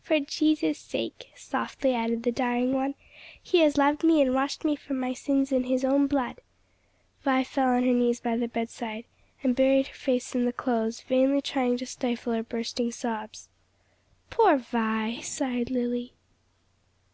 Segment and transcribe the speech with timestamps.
[0.00, 2.94] "For Jesus' sake," softly added the dying one.
[3.42, 6.40] "He has loved me and washed me from my sins in his own blood."
[7.20, 9.04] Vi fell on her knees by the bedside,
[9.42, 13.50] and buried her face in the clothes, vainly trying to stifle her bursting sobs.
[14.30, 16.14] "Poor Vi," sighed Lily.